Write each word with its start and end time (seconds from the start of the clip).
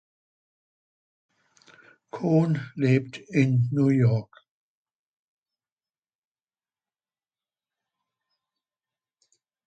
Kohn 2.09 2.71
lebt 2.73 3.17
in 3.19 3.67
New 3.71 3.89
York. 3.89 4.43